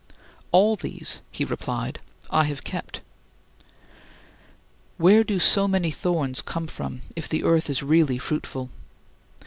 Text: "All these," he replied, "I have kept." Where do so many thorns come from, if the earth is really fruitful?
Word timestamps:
"All 0.51 0.75
these," 0.75 1.21
he 1.29 1.45
replied, 1.45 1.99
"I 2.31 2.45
have 2.45 2.63
kept." 2.63 3.01
Where 4.97 5.23
do 5.23 5.37
so 5.37 5.67
many 5.67 5.91
thorns 5.91 6.41
come 6.41 6.65
from, 6.65 7.03
if 7.15 7.29
the 7.29 7.43
earth 7.43 7.69
is 7.69 7.83
really 7.83 8.17
fruitful? 8.17 8.71